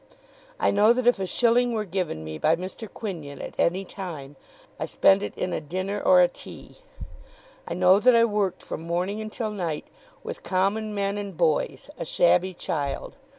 I 0.59 0.71
know 0.71 0.93
that 0.93 1.05
if 1.05 1.19
a 1.19 1.27
shilling 1.27 1.73
were 1.73 1.85
given 1.85 2.23
me 2.23 2.39
by 2.39 2.55
Mr. 2.55 2.91
Quinion 2.91 3.39
at 3.39 3.53
any 3.59 3.85
time, 3.85 4.35
I 4.79 4.87
spent 4.87 5.21
it 5.21 5.37
in 5.37 5.53
a 5.53 5.61
dinner 5.61 6.01
or 6.01 6.21
a 6.21 6.27
tea. 6.27 6.77
I 7.67 7.75
know 7.75 7.99
that 7.99 8.15
I 8.15 8.25
worked, 8.25 8.63
from 8.63 8.81
morning 8.81 9.21
until 9.21 9.51
night, 9.51 9.85
with 10.23 10.41
common 10.41 10.95
men 10.95 11.19
and 11.19 11.37
boys, 11.37 11.87
a 11.99 12.05
shabby 12.05 12.55
child. 12.55 13.15